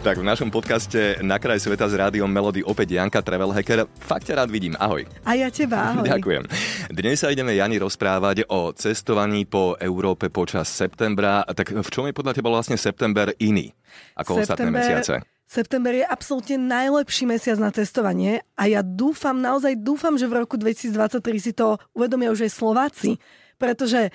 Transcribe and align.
Tak 0.00 0.16
v 0.16 0.24
našom 0.24 0.48
podcaste 0.48 1.20
Na 1.20 1.36
kraj 1.36 1.60
sveta 1.60 1.84
s 1.84 1.92
rádiom 1.92 2.24
Melody 2.24 2.64
opäť 2.64 2.96
Janka 2.96 3.20
Travel 3.20 3.52
Hacker. 3.52 3.84
Fakt 4.00 4.32
ťa 4.32 4.40
rád 4.40 4.48
vidím, 4.48 4.72
ahoj. 4.80 5.04
A 5.28 5.36
ja 5.36 5.52
teba, 5.52 5.76
ahoj. 5.92 6.08
Ďakujem. 6.08 6.48
Dnes 6.88 7.20
sa 7.20 7.28
ideme, 7.28 7.52
Jani, 7.52 7.76
rozprávať 7.76 8.48
o 8.48 8.72
cestovaní 8.72 9.44
po 9.44 9.76
Európe 9.76 10.32
počas 10.32 10.72
septembra. 10.72 11.44
Tak 11.44 11.76
v 11.84 11.90
čom 11.92 12.08
je 12.08 12.16
podľa 12.16 12.32
teba 12.32 12.48
vlastne 12.48 12.80
september 12.80 13.28
iný 13.44 13.76
ako 14.16 14.40
ostatné 14.40 14.72
mesiace? 14.72 15.20
September 15.44 15.92
je 15.92 16.08
absolútne 16.08 16.56
najlepší 16.56 17.28
mesiac 17.28 17.60
na 17.60 17.68
cestovanie 17.68 18.40
a 18.56 18.72
ja 18.72 18.80
dúfam, 18.80 19.36
naozaj 19.36 19.84
dúfam, 19.84 20.16
že 20.16 20.24
v 20.24 20.48
roku 20.48 20.56
2023 20.56 21.20
si 21.36 21.52
to 21.52 21.76
uvedomia 21.92 22.32
už 22.32 22.48
aj 22.48 22.52
Slováci, 22.56 23.20
pretože 23.60 24.08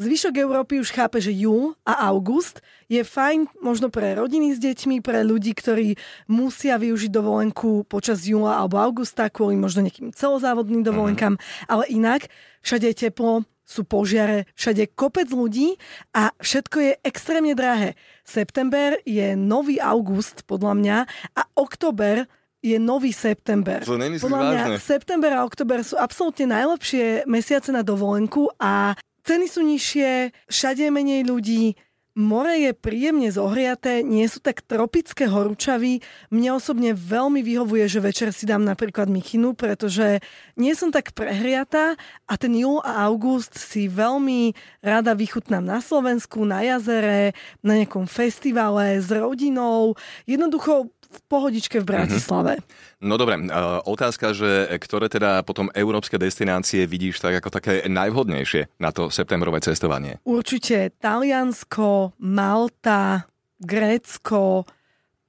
Zvyšok 0.00 0.40
Európy 0.40 0.80
už 0.80 0.88
chápe, 0.88 1.20
že 1.20 1.36
júl 1.36 1.76
a 1.84 2.08
august 2.08 2.64
je 2.88 3.04
fajn 3.04 3.52
možno 3.60 3.92
pre 3.92 4.16
rodiny 4.16 4.56
s 4.56 4.58
deťmi, 4.58 5.04
pre 5.04 5.20
ľudí, 5.20 5.52
ktorí 5.52 6.00
musia 6.32 6.80
využiť 6.80 7.12
dovolenku 7.12 7.84
počas 7.84 8.24
júla 8.24 8.56
alebo 8.56 8.80
augusta 8.80 9.28
kvôli 9.28 9.60
možno 9.60 9.84
nejakým 9.84 10.16
celozávodným 10.16 10.80
dovolenkám, 10.80 11.36
mm-hmm. 11.36 11.68
ale 11.68 11.84
inak 11.92 12.32
všade 12.64 12.88
je 12.88 12.96
teplo, 13.04 13.44
sú 13.68 13.84
požiare, 13.84 14.48
všade 14.56 14.96
kopec 14.96 15.28
ľudí 15.28 15.76
a 16.16 16.32
všetko 16.40 16.76
je 16.80 16.92
extrémne 17.04 17.52
drahé. 17.52 17.92
September 18.24 18.96
je 19.04 19.36
nový 19.36 19.76
august 19.76 20.48
podľa 20.48 20.72
mňa 20.72 20.96
a 21.36 21.42
oktober 21.60 22.24
je 22.62 22.78
nový 22.78 23.10
september. 23.10 23.82
To 23.82 23.98
Podľa 23.98 24.40
mňa 24.40 24.62
vážne. 24.70 24.78
september 24.78 25.30
a 25.34 25.42
oktober 25.42 25.82
sú 25.82 25.98
absolútne 25.98 26.46
najlepšie 26.46 27.26
mesiace 27.26 27.74
na 27.74 27.82
dovolenku 27.82 28.48
a 28.56 28.94
Ceny 29.22 29.46
sú 29.46 29.62
nižšie, 29.62 30.34
všade 30.50 30.82
je 30.86 30.90
menej 30.90 31.22
ľudí, 31.22 31.78
more 32.12 32.52
je 32.52 32.72
príjemne 32.76 33.28
zohriaté, 33.32 34.04
nie 34.04 34.28
sú 34.28 34.40
tak 34.44 34.60
tropické 34.64 35.24
horúčavy. 35.28 36.04
Mne 36.28 36.60
osobne 36.60 36.92
veľmi 36.92 37.40
vyhovuje, 37.40 37.88
že 37.88 38.04
večer 38.04 38.28
si 38.36 38.44
dám 38.44 38.64
napríklad 38.64 39.08
mikinu, 39.08 39.56
pretože 39.56 40.20
nie 40.60 40.76
som 40.76 40.92
tak 40.92 41.16
prehriatá 41.16 41.96
a 42.28 42.34
ten 42.36 42.52
júl 42.52 42.84
a 42.84 43.08
august 43.08 43.56
si 43.56 43.88
veľmi 43.88 44.52
rada 44.84 45.16
vychutnám 45.16 45.64
na 45.64 45.80
Slovensku, 45.80 46.44
na 46.44 46.60
jazere, 46.60 47.32
na 47.64 47.80
nejakom 47.80 48.04
festivale 48.04 49.00
s 49.00 49.08
rodinou. 49.08 49.96
Jednoducho 50.28 50.92
v 51.12 51.20
pohodičke 51.28 51.76
v 51.84 51.92
Bratislave. 51.92 52.52
Mm-hmm. 52.56 53.04
No 53.04 53.20
dobre, 53.20 53.36
otázka, 53.84 54.32
že 54.32 54.64
ktoré 54.80 55.12
teda 55.12 55.44
potom 55.44 55.68
európske 55.76 56.16
destinácie 56.16 56.88
vidíš 56.88 57.20
tak 57.20 57.36
ako 57.36 57.52
také 57.52 57.84
najvhodnejšie 57.84 58.80
na 58.80 58.96
to 58.96 59.12
septembrové 59.12 59.60
cestovanie? 59.60 60.16
Určite 60.24 60.88
Taliansko, 60.96 62.01
Malta, 62.18 63.30
Grécko, 63.62 64.66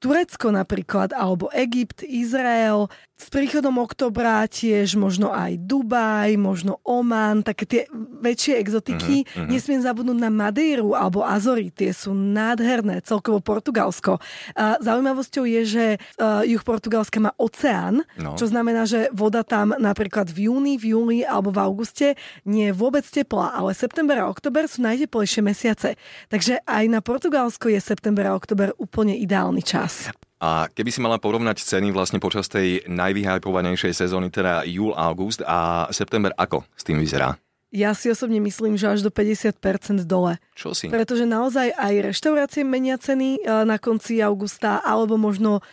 Turecko 0.01 0.51
napríklad, 0.51 1.13
alebo 1.15 1.47
Egypt, 1.53 2.03
Izrael. 2.03 2.91
S 3.13 3.29
príchodom 3.29 3.77
oktobra 3.77 4.41
tiež 4.49 4.97
možno 4.97 5.29
aj 5.29 5.61
Dubaj, 5.61 6.33
možno 6.33 6.81
Oman, 6.81 7.45
také 7.45 7.63
tie 7.69 7.81
väčšie 7.93 8.57
exotiky. 8.57 9.21
Uh-huh, 9.21 9.45
uh-huh. 9.45 9.49
Nesmiem 9.53 9.85
zabudnúť 9.85 10.17
na 10.17 10.33
Madeiru 10.33 10.97
alebo 10.97 11.21
Azory, 11.21 11.69
tie 11.69 11.93
sú 11.93 12.17
nádherné, 12.17 13.05
celkovo 13.05 13.37
Portugalsko. 13.37 14.17
A 14.57 14.81
zaujímavosťou 14.81 15.45
je, 15.45 15.61
že 15.61 15.85
uh, 16.17 16.41
juh 16.41 16.63
Portugalska 16.65 17.21
má 17.21 17.31
oceán, 17.37 18.01
no. 18.17 18.33
čo 18.33 18.49
znamená, 18.49 18.89
že 18.89 19.13
voda 19.13 19.45
tam 19.45 19.77
napríklad 19.77 20.33
v 20.33 20.49
júni, 20.49 20.81
v 20.81 20.97
júli 20.97 21.19
alebo 21.21 21.53
v 21.53 21.61
auguste 21.61 22.17
nie 22.49 22.73
je 22.73 22.77
vôbec 22.77 23.05
teplá, 23.05 23.53
ale 23.53 23.77
september 23.77 24.25
a 24.25 24.29
oktober 24.29 24.65
sú 24.65 24.81
najteplejšie 24.81 25.45
mesiace. 25.45 26.01
Takže 26.33 26.65
aj 26.65 26.83
na 26.89 26.99
Portugalsko 27.05 27.69
je 27.69 27.77
september 27.77 28.25
a 28.25 28.33
oktober 28.33 28.73
úplne 28.81 29.13
ideálny 29.13 29.61
čas. 29.61 30.09
A 30.43 30.67
keby 30.67 30.91
si 30.91 30.99
mala 30.99 31.23
porovnať 31.23 31.63
ceny 31.63 31.95
vlastne 31.95 32.19
počas 32.19 32.51
tej 32.51 32.83
najvyhypovanejšej 32.91 33.95
sezóny, 33.95 34.27
teda 34.27 34.67
júl, 34.67 34.91
august 34.91 35.39
a 35.47 35.87
september, 35.95 36.35
ako 36.35 36.67
s 36.75 36.83
tým 36.83 36.99
vyzerá? 36.99 37.39
Ja 37.71 37.95
si 37.95 38.11
osobne 38.11 38.43
myslím, 38.43 38.75
že 38.75 38.91
až 38.91 39.07
do 39.07 39.09
50% 39.09 40.03
dole. 40.03 40.37
Čo 40.51 40.75
si? 40.75 40.91
Pretože 40.91 41.23
naozaj 41.23 41.71
aj 41.73 42.11
reštaurácie 42.11 42.67
menia 42.67 42.99
ceny 42.99 43.39
e, 43.39 43.65
na 43.65 43.79
konci 43.79 44.19
augusta 44.19 44.83
alebo 44.83 45.15
možno 45.15 45.63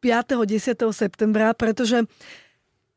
5. 0.00 0.42
10. 0.42 0.80
septembra, 0.90 1.52
pretože 1.52 2.08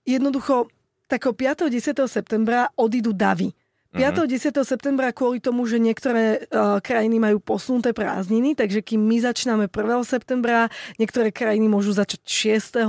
jednoducho 0.08 0.72
takého 1.12 1.36
5. 1.36 1.68
10. 1.68 2.00
septembra 2.08 2.72
odídu 2.80 3.12
davy. 3.12 3.54
5. 3.90 4.06
Uh-huh. 4.06 4.30
10. 4.30 4.54
septembra 4.62 5.10
kvôli 5.10 5.42
tomu, 5.42 5.66
že 5.66 5.82
niektoré 5.82 6.46
uh, 6.54 6.78
krajiny 6.78 7.18
majú 7.18 7.42
posunuté 7.42 7.90
prázdniny, 7.90 8.54
takže 8.54 8.86
kým 8.86 9.02
my 9.02 9.18
začíname 9.18 9.66
1. 9.66 10.06
septembra, 10.06 10.70
niektoré 11.02 11.34
krajiny 11.34 11.66
môžu 11.66 11.98
začať 11.98 12.22
6. 12.22 12.86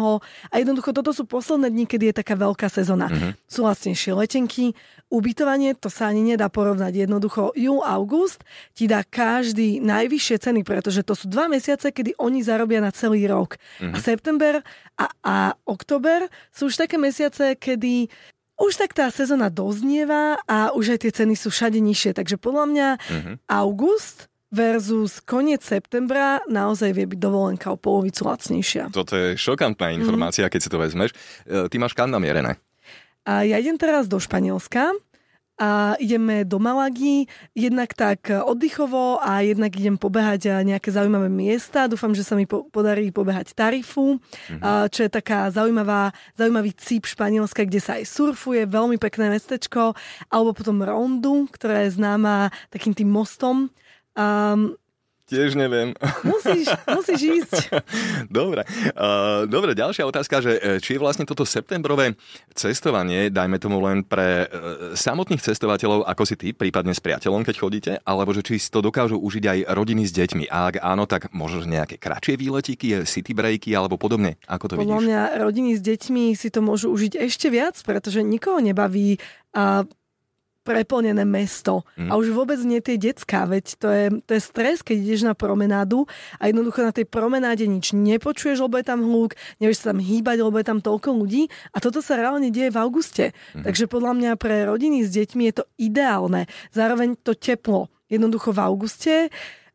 A 0.53 0.55
jednoducho 0.61 0.93
toto 0.93 1.17
sú 1.17 1.25
posledné 1.25 1.73
dni, 1.73 1.85
kedy 1.89 2.05
je 2.13 2.15
taká 2.21 2.37
veľká 2.37 2.69
sezóna. 2.69 3.09
Uh-huh. 3.09 3.33
Sú 3.49 3.65
lacnejšie 3.65 4.13
letenky, 4.13 4.77
ubytovanie, 5.09 5.73
to 5.73 5.89
sa 5.89 6.13
ani 6.13 6.21
nedá 6.21 6.53
porovnať. 6.53 7.09
Jednoducho 7.09 7.57
júl, 7.57 7.81
august 7.81 8.45
ti 8.77 8.85
dá 8.85 9.01
každý 9.01 9.81
najvyššie 9.81 10.37
ceny, 10.37 10.61
pretože 10.69 11.01
to 11.01 11.17
sú 11.17 11.33
dva 11.33 11.49
mesiace, 11.49 11.89
kedy 11.89 12.13
oni 12.21 12.45
zarobia 12.45 12.85
na 12.85 12.93
celý 12.93 13.25
rok. 13.25 13.57
Uh-huh. 13.81 13.97
A 13.97 13.97
september 13.97 14.61
a, 15.01 15.07
a 15.25 15.37
oktober 15.65 16.29
sú 16.53 16.69
už 16.69 16.77
také 16.77 17.01
mesiace, 17.01 17.57
kedy 17.57 18.13
už 18.61 18.77
tak 18.77 18.93
tá 18.93 19.09
sezóna 19.09 19.49
doznieva 19.49 20.37
a 20.45 20.77
už 20.77 20.95
aj 20.95 21.09
tie 21.09 21.13
ceny 21.25 21.35
sú 21.35 21.49
všade 21.49 21.81
nižšie. 21.81 22.13
Takže 22.13 22.37
podľa 22.37 22.65
mňa 22.69 22.89
uh-huh. 23.01 23.35
august 23.49 24.29
versus 24.53 25.23
koniec 25.25 25.65
septembra 25.65 26.45
naozaj 26.51 26.93
vie 26.93 27.07
byť 27.09 27.19
dovolenka 27.19 27.73
o 27.73 27.81
polovicu 27.81 28.29
lacnejšia. 28.29 28.93
Toto 28.93 29.17
je 29.17 29.39
šokantná 29.39 29.97
informácia, 29.97 30.45
uh-huh. 30.45 30.53
keď 30.53 30.61
si 30.61 30.69
to 30.69 30.79
vezmeš. 30.79 31.11
E, 31.49 31.71
ty 31.73 31.81
máš 31.81 31.97
kam 31.97 32.13
namierené? 32.13 32.61
A 33.25 33.47
ja 33.47 33.57
idem 33.57 33.79
teraz 33.81 34.11
do 34.11 34.19
Španielska 34.19 34.93
a 35.61 35.93
ideme 36.01 36.49
do 36.49 36.57
Malagy, 36.57 37.29
jednak 37.53 37.93
tak 37.93 38.33
oddychovo 38.33 39.21
a 39.21 39.45
jednak 39.45 39.77
idem 39.77 40.01
pobehať 40.01 40.65
nejaké 40.65 40.89
zaujímavé 40.89 41.29
miesta. 41.29 41.85
Dúfam, 41.85 42.17
že 42.17 42.25
sa 42.25 42.33
mi 42.33 42.49
po- 42.49 42.65
podarí 42.73 43.13
pobehať 43.13 43.53
Tarifu, 43.53 44.17
mm-hmm. 44.17 44.89
čo 44.89 45.05
je 45.05 45.11
taká 45.13 45.53
zaujímavá, 45.53 46.17
zaujímavý 46.41 46.73
cíp 46.81 47.05
Španielska, 47.05 47.69
kde 47.69 47.77
sa 47.77 48.01
aj 48.01 48.09
surfuje, 48.09 48.65
veľmi 48.65 48.97
pekné 48.97 49.37
mestečko, 49.37 49.93
alebo 50.33 50.57
potom 50.57 50.81
Rondu, 50.81 51.45
ktorá 51.53 51.85
je 51.85 51.93
známa 51.93 52.49
takým 52.73 52.97
tým 52.97 53.13
mostom. 53.13 53.69
Um, 54.17 54.80
Tiež 55.31 55.55
neviem. 55.55 55.95
Musíš, 56.27 56.67
musíš 56.91 57.21
ísť. 57.23 57.71
dobre. 58.43 58.67
Uh, 58.99 59.47
dobre, 59.47 59.79
ďalšia 59.79 60.03
otázka, 60.03 60.43
že 60.43 60.59
e, 60.59 60.83
či 60.83 60.99
je 60.99 61.03
vlastne 61.03 61.23
toto 61.23 61.47
septembrové 61.47 62.19
cestovanie, 62.51 63.31
dajme 63.31 63.63
tomu 63.63 63.79
len 63.79 64.03
pre 64.03 64.51
uh, 64.51 64.99
samotných 64.99 65.39
cestovateľov, 65.39 66.03
ako 66.03 66.23
si 66.27 66.35
ty, 66.35 66.51
prípadne 66.51 66.91
s 66.91 66.99
priateľom, 66.99 67.47
keď 67.47 67.55
chodíte, 67.55 67.93
alebo 68.03 68.35
že 68.35 68.43
či 68.43 68.59
si 68.59 68.75
to 68.75 68.83
dokážu 68.83 69.23
užiť 69.23 69.45
aj 69.47 69.59
rodiny 69.71 70.03
s 70.03 70.11
deťmi. 70.11 70.51
A 70.51 70.75
ak 70.75 70.83
áno, 70.83 71.07
tak 71.07 71.31
možno 71.31 71.63
nejaké 71.63 71.95
kratšie 71.95 72.35
výletíky, 72.35 73.07
city 73.07 73.31
breaky 73.31 73.71
alebo 73.71 73.95
podobne. 73.95 74.35
Ako 74.51 74.67
to 74.67 74.75
Podľa 74.83 74.99
vidíš? 74.99 75.07
mňa 75.07 75.23
rodiny 75.47 75.71
s 75.79 75.81
deťmi 75.87 76.25
si 76.35 76.51
to 76.51 76.59
môžu 76.59 76.91
užiť 76.91 77.23
ešte 77.23 77.47
viac, 77.55 77.79
pretože 77.87 78.27
nikoho 78.27 78.59
nebaví 78.59 79.23
a 79.55 79.87
preplnené 80.61 81.25
mesto. 81.25 81.89
Mm. 81.97 82.13
A 82.13 82.13
už 82.21 82.37
vôbec 82.37 82.61
nie 82.63 82.79
tie 82.85 83.01
detská, 83.01 83.49
veď 83.49 83.65
to 83.81 83.89
je, 83.89 84.07
to 84.25 84.31
je 84.37 84.43
stres, 84.43 84.85
keď 84.85 84.97
ideš 85.01 85.23
na 85.25 85.35
promenádu 85.35 86.05
a 86.37 86.53
jednoducho 86.53 86.85
na 86.85 86.93
tej 86.93 87.09
promenáde 87.09 87.65
nič 87.65 87.97
nepočuješ, 87.97 88.61
lebo 88.61 88.77
je 88.77 88.87
tam 88.87 89.01
hluk, 89.01 89.35
nevieš 89.59 89.85
sa 89.85 89.97
tam 89.97 90.01
hýbať, 90.05 90.37
lebo 90.45 90.57
je 90.61 90.67
tam 90.69 90.81
toľko 90.85 91.09
ľudí 91.17 91.49
a 91.73 91.81
toto 91.81 92.05
sa 92.05 92.21
reálne 92.21 92.53
deje 92.53 92.69
v 92.69 92.81
auguste. 92.81 93.25
Mm. 93.57 93.65
Takže 93.65 93.85
podľa 93.89 94.13
mňa 94.17 94.33
pre 94.37 94.69
rodiny 94.69 95.03
s 95.03 95.11
deťmi 95.17 95.43
je 95.49 95.55
to 95.61 95.65
ideálne. 95.81 96.45
Zároveň 96.77 97.17
to 97.25 97.33
teplo. 97.33 97.89
Jednoducho 98.11 98.51
v 98.51 98.61
auguste 98.61 99.15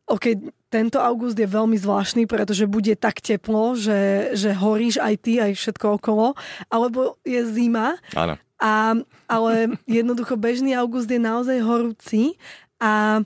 OK, 0.06 0.38
tento 0.70 1.02
august 1.02 1.34
je 1.34 1.50
veľmi 1.50 1.74
zvláštny, 1.74 2.30
pretože 2.30 2.70
bude 2.70 2.94
tak 2.94 3.18
teplo, 3.18 3.74
že, 3.74 4.30
že 4.38 4.54
horíš 4.54 5.02
aj 5.02 5.14
ty, 5.18 5.42
aj 5.42 5.58
všetko 5.58 5.98
okolo, 5.98 6.38
alebo 6.70 7.18
je 7.26 7.42
zima. 7.42 7.98
Áno. 8.14 8.38
A, 8.56 8.96
ale 9.28 9.76
jednoducho 9.84 10.40
bežný 10.40 10.72
august 10.72 11.12
je 11.12 11.20
naozaj 11.20 11.60
horúci 11.60 12.40
a 12.80 13.20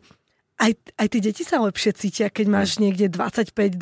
aj, 0.60 0.72
aj 1.00 1.06
tie 1.08 1.20
deti 1.24 1.42
sa 1.46 1.62
lepšie 1.64 1.96
cítia, 1.96 2.28
keď 2.28 2.46
máš 2.52 2.76
niekde 2.76 3.08
25-28 3.08 3.80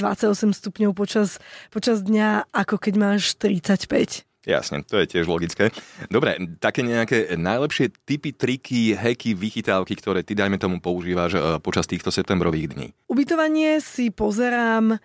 stupňov 0.55 0.95
počas, 0.95 1.43
počas 1.75 2.07
dňa, 2.07 2.55
ako 2.55 2.79
keď 2.79 2.95
máš 2.95 3.35
35. 3.35 4.29
Jasne, 4.49 4.81
to 4.87 4.97
je 4.97 5.11
tiež 5.11 5.29
logické. 5.29 5.69
Dobre, 6.09 6.39
také 6.57 6.81
nejaké 6.81 7.37
najlepšie 7.37 7.93
typy, 8.07 8.33
triky, 8.33 8.97
heky, 8.97 9.37
vychytávky, 9.37 9.93
ktoré 9.99 10.25
ty, 10.25 10.33
dajme 10.33 10.57
tomu, 10.57 10.81
používaš 10.81 11.37
e, 11.37 11.41
počas 11.61 11.85
týchto 11.85 12.09
septembrových 12.09 12.73
dní? 12.73 12.87
Ubytovanie 13.11 13.83
si 13.83 14.09
pozerám 14.09 14.97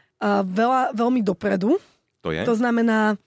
veľa, 0.48 0.96
veľmi 0.96 1.20
dopredu. 1.20 1.76
To 2.24 2.32
je? 2.32 2.48
To 2.48 2.56
znamená, 2.56 3.20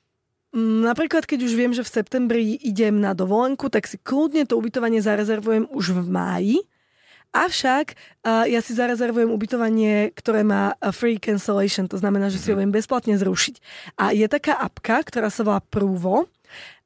Napríklad, 0.57 1.29
keď 1.29 1.45
už 1.45 1.53
viem, 1.53 1.77
že 1.77 1.85
v 1.85 1.93
septembri 2.01 2.57
idem 2.65 2.97
na 2.97 3.13
dovolenku, 3.13 3.69
tak 3.69 3.85
si 3.85 4.01
kľudne 4.01 4.49
to 4.49 4.57
ubytovanie 4.57 5.05
zarezervujem 5.05 5.69
už 5.69 5.93
v 5.93 6.09
máji. 6.09 6.59
Avšak 7.37 7.93
ja 8.25 8.61
si 8.65 8.73
zarezervujem 8.73 9.29
ubytovanie, 9.29 10.09
ktoré 10.17 10.41
má 10.41 10.73
free 10.97 11.21
cancellation, 11.21 11.85
to 11.85 12.01
znamená, 12.01 12.33
že 12.33 12.41
si 12.41 12.49
ho 12.49 12.57
mhm. 12.57 12.65
viem 12.65 12.73
bezplatne 12.73 13.21
zrušiť. 13.21 13.55
A 14.01 14.17
je 14.17 14.25
taká 14.33 14.57
apka, 14.57 15.05
ktorá 15.05 15.29
sa 15.29 15.45
volá 15.45 15.61
Prúvo, 15.61 16.33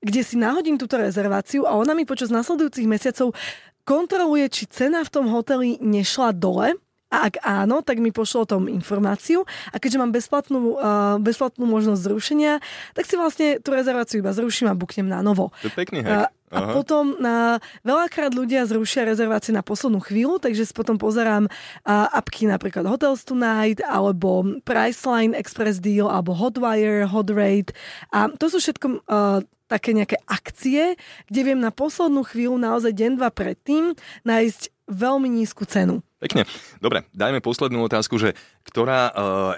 kde 0.03 0.27
si 0.27 0.35
nahodím 0.35 0.75
túto 0.75 0.99
rezerváciu 0.99 1.63
a 1.63 1.79
ona 1.79 1.95
mi 1.95 2.03
počas 2.03 2.35
nasledujúcich 2.35 2.91
mesiacov 2.91 3.39
kontroluje, 3.87 4.51
či 4.51 4.67
cena 4.67 5.07
v 5.07 5.13
tom 5.15 5.31
hoteli 5.31 5.79
nešla 5.79 6.35
dole 6.35 6.75
a 7.11 7.27
ak 7.27 7.43
áno, 7.43 7.83
tak 7.83 7.99
mi 7.99 8.15
pošlo 8.15 8.47
o 8.47 8.51
tom 8.51 8.63
informáciu 8.71 9.43
a 9.75 9.77
keďže 9.83 9.99
mám 9.99 10.15
bezplatnú, 10.15 10.79
uh, 10.79 11.19
bezplatnú 11.19 11.67
možnosť 11.67 12.01
zrušenia, 12.07 12.63
tak 12.95 13.05
si 13.11 13.19
vlastne 13.19 13.59
tú 13.59 13.75
rezerváciu 13.75 14.23
iba 14.23 14.31
zruším 14.31 14.71
a 14.71 14.79
buknem 14.79 15.11
na 15.11 15.19
novo. 15.21 15.51
To 15.61 15.69
je 15.69 15.75
pekný 15.75 16.07
hack. 16.07 16.31
Uh, 16.31 16.39
a 16.51 16.75
potom 16.75 17.15
na, 17.23 17.63
veľakrát 17.87 18.35
ľudia 18.35 18.67
zrušia 18.67 19.07
rezervácie 19.07 19.55
na 19.55 19.63
poslednú 19.63 20.03
chvíľu, 20.03 20.43
takže 20.43 20.67
si 20.67 20.75
potom 20.75 20.99
pozerám 20.99 21.47
uh, 21.47 22.11
apky 22.11 22.51
napríklad 22.51 22.91
Hotels 22.91 23.23
Tonight, 23.23 23.79
alebo 23.87 24.43
Priceline, 24.67 25.31
Express 25.39 25.79
Deal, 25.79 26.11
alebo 26.11 26.35
Hotwire, 26.35 27.07
Hotrate. 27.07 27.71
A 28.11 28.35
to 28.35 28.51
sú 28.51 28.59
všetko 28.59 28.87
uh, 29.07 29.47
také 29.71 29.95
nejaké 29.95 30.19
akcie, 30.27 30.99
kde 31.31 31.41
viem 31.47 31.63
na 31.63 31.71
poslednú 31.71 32.27
chvíľu, 32.27 32.59
naozaj 32.59 32.91
deň, 32.91 33.23
dva 33.23 33.31
predtým, 33.31 33.95
nájsť 34.27 34.80
veľmi 34.91 35.31
nízku 35.31 35.65
cenu. 35.65 36.03
Pekne. 36.21 36.45
Dobre, 36.83 37.09
dajme 37.17 37.41
poslednú 37.41 37.81
otázku, 37.81 38.21
že 38.21 38.37
ktorá 38.69 39.09
e, 39.09 39.13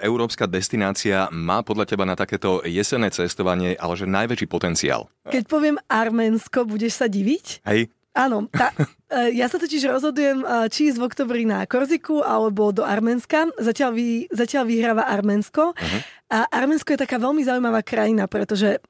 európska 0.07 0.47
destinácia 0.47 1.27
má 1.33 1.59
podľa 1.59 1.91
teba 1.91 2.07
na 2.07 2.15
takéto 2.15 2.63
jesenné 2.63 3.11
cestovanie, 3.11 3.75
ale 3.75 3.93
že 3.99 4.07
najväčší 4.07 4.47
potenciál? 4.47 5.11
Keď 5.27 5.43
poviem 5.51 5.75
Arménsko, 5.91 6.63
budeš 6.63 7.03
sa 7.03 7.11
diviť? 7.11 7.67
Hej. 7.67 7.91
Áno, 8.15 8.47
tá, 8.47 8.71
ja 9.33 9.45
sa 9.45 9.61
totiž 9.61 9.85
rozhodujem, 9.85 10.41
e, 10.41 10.45
či 10.73 10.89
ísť 10.89 10.97
v 10.97 11.07
oktobri 11.07 11.43
na 11.45 11.67
Korziku 11.69 12.25
alebo 12.25 12.73
do 12.73 12.81
Arménska. 12.81 13.53
Zatiaľ, 13.61 13.91
vy, 13.93 14.07
zatiaľ 14.33 14.63
vyhráva 14.65 15.05
Arménsko. 15.05 15.73
Uh-huh. 15.73 16.01
A 16.33 16.49
Arménsko 16.49 16.97
je 16.97 17.03
taká 17.05 17.21
veľmi 17.21 17.45
zaujímavá 17.45 17.85
krajina, 17.85 18.25
pretože 18.25 18.81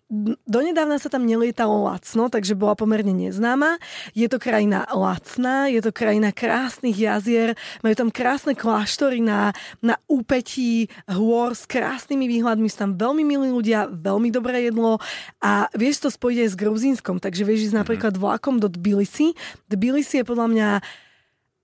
donedávna 0.48 0.96
sa 0.96 1.12
tam 1.12 1.28
nelietalo 1.28 1.90
lacno, 1.92 2.31
takže 2.31 2.56
bola 2.56 2.72
pomerne 2.72 3.12
neznáma. 3.12 3.84
Je 4.16 4.31
to 4.31 4.40
krajina 4.40 4.88
lacná, 4.88 5.68
je 5.68 5.84
to 5.84 5.92
krajina 5.92 6.31
krásnych 6.31 6.96
jazier, 6.96 7.60
majú 7.84 8.00
tam 8.00 8.10
krásne 8.14 8.56
kláštory 8.56 9.20
na, 9.20 9.52
na 9.84 10.00
úpetí 10.08 10.88
hôr 11.10 11.52
s 11.52 11.68
krásnymi 11.68 12.30
výhľadmi, 12.30 12.70
sú 12.70 12.78
tam 12.80 12.96
veľmi 12.96 13.28
milí 13.28 13.50
ľudia, 13.52 13.90
veľmi 13.92 14.30
dobré 14.30 14.70
jedlo 14.70 15.04
a 15.44 15.68
vieš 15.75 16.08
to 16.08 16.10
spojiť 16.14 16.38
aj 16.48 16.50
s 16.54 16.56
Gruzínskom, 16.56 17.18
takže 17.20 17.44
vieš 17.44 17.74
ísť 17.74 17.75
mhm. 17.75 17.81
napríklad 17.84 18.14
vlakom 18.16 18.62
do 18.62 18.70
Tbilisi. 18.70 19.34
Tbilisi 19.68 20.12
je 20.21 20.25
podľa 20.27 20.48
mňa, 20.51 20.69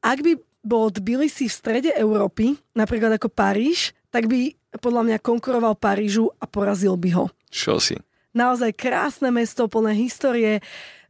ak 0.02 0.20
by 0.24 0.34
bol 0.64 0.90
Tbilisi 0.90 1.46
v 1.46 1.54
strede 1.54 1.92
Európy, 1.94 2.58
napríklad 2.74 3.20
ako 3.20 3.30
Paríž, 3.30 3.94
tak 4.10 4.26
by 4.26 4.56
podľa 4.80 5.02
mňa 5.06 5.18
konkuroval 5.22 5.78
Parížu 5.78 6.34
a 6.40 6.46
porazil 6.50 6.98
by 6.98 7.10
ho. 7.16 7.26
Čo 7.50 7.78
si? 7.78 7.96
Naozaj 8.34 8.78
krásne 8.78 9.34
mesto, 9.34 9.66
plné 9.66 9.98
histórie, 9.98 10.62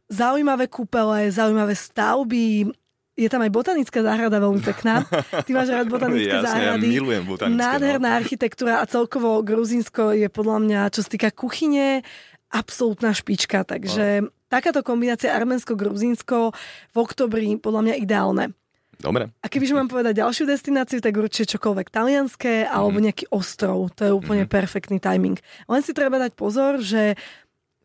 zaujímavé 0.08 0.66
kúpele, 0.66 1.28
zaujímavé 1.28 1.76
stavby, 1.76 2.72
je 3.20 3.28
tam 3.28 3.44
aj 3.44 3.52
botanická 3.52 4.00
záhrada 4.00 4.40
veľmi 4.40 4.64
pekná. 4.64 5.04
Ty 5.46 5.50
máš 5.52 5.68
rád 5.68 5.92
botanické 5.92 6.32
Jasne, 6.32 6.46
záhrady. 6.48 6.86
Ja 6.88 6.94
milujem 6.96 7.24
botanické. 7.28 7.60
No. 7.60 7.64
Nádherná 7.68 8.10
no. 8.10 8.16
architektúra 8.16 8.74
a 8.80 8.88
celkovo 8.88 9.44
Gruzínsko 9.44 10.16
je 10.16 10.28
podľa 10.32 10.58
mňa, 10.64 10.80
čo 10.96 11.04
sa 11.04 11.10
týka 11.12 11.28
kuchyne, 11.28 12.00
absolútna 12.48 13.12
špička. 13.12 13.68
Takže 13.68 14.24
no. 14.24 14.32
Takáto 14.50 14.82
kombinácia 14.82 15.30
Arménsko-Gruzínsko 15.32 16.50
v 16.90 16.96
oktobri 16.98 17.56
podľa 17.56 17.80
mňa 17.86 17.94
ideálne. 18.02 18.44
Dobre. 19.00 19.32
A 19.40 19.46
kebyže 19.48 19.72
mám 19.72 19.88
povedať 19.88 20.20
ďalšiu 20.20 20.44
destináciu, 20.44 21.00
tak 21.00 21.16
určite 21.16 21.56
čokoľvek 21.56 21.88
talianské 21.88 22.68
alebo 22.68 23.00
mhm. 23.00 23.04
nejaký 23.08 23.24
ostrov. 23.32 23.88
To 23.96 24.02
je 24.04 24.12
úplne 24.12 24.44
mm-hmm. 24.44 24.60
perfektný 24.60 24.98
timing. 25.00 25.40
Len 25.70 25.80
si 25.80 25.96
treba 25.96 26.20
dať 26.20 26.36
pozor, 26.36 26.84
že 26.84 27.16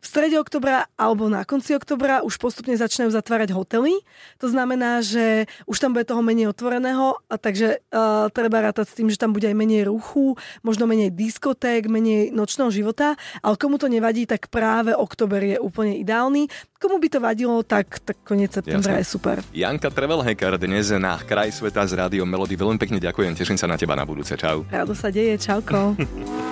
v 0.06 0.14
strede 0.14 0.38
oktobra 0.38 0.86
alebo 0.94 1.26
na 1.26 1.42
konci 1.42 1.74
oktobra 1.74 2.22
už 2.22 2.38
postupne 2.38 2.78
začínajú 2.78 3.10
zatvárať 3.10 3.50
hotely. 3.50 3.98
To 4.38 4.46
znamená, 4.46 5.02
že 5.02 5.50
už 5.66 5.82
tam 5.82 5.98
bude 5.98 6.06
toho 6.06 6.22
menej 6.22 6.54
otvoreného, 6.54 7.18
a 7.26 7.34
takže 7.34 7.82
uh, 7.90 8.30
treba 8.30 8.62
rátať 8.62 8.86
s 8.86 8.94
tým, 8.94 9.10
že 9.10 9.18
tam 9.18 9.34
bude 9.34 9.50
aj 9.50 9.58
menej 9.58 9.90
ruchu, 9.90 10.38
možno 10.62 10.86
menej 10.86 11.10
diskoték, 11.10 11.90
menej 11.90 12.30
nočného 12.30 12.70
života, 12.70 13.18
ale 13.42 13.58
komu 13.58 13.82
to 13.82 13.90
nevadí, 13.90 14.30
tak 14.30 14.46
práve 14.46 14.94
oktober 14.94 15.42
je 15.42 15.56
úplne 15.58 15.98
ideálny. 15.98 16.46
Komu 16.78 17.02
by 17.02 17.08
to 17.10 17.18
vadilo, 17.18 17.66
tak, 17.66 17.98
tak 18.06 18.22
koniec 18.22 18.54
septembra 18.54 18.94
Jasne. 18.94 19.02
je 19.02 19.06
super. 19.10 19.36
Janka 19.50 19.90
Travelhacker 19.90 20.54
dnes 20.54 20.94
na 20.94 21.18
Kraj 21.18 21.50
sveta 21.50 21.82
z 21.82 21.98
Rádio 21.98 22.22
Melody. 22.22 22.54
Veľmi 22.54 22.78
pekne 22.78 23.02
ďakujem, 23.02 23.34
teším 23.34 23.58
sa 23.58 23.66
na 23.66 23.74
teba 23.74 23.98
na 23.98 24.06
budúce. 24.06 24.38
Čau. 24.38 24.62
Rado 24.70 24.94
sa 24.94 25.10
deje, 25.10 25.34
čauko. 25.34 25.98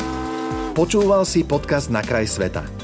Počúval 0.79 1.23
si 1.23 1.47
podcast 1.47 1.87
Na 1.87 2.03
kraj 2.03 2.27
sveta. 2.27 2.84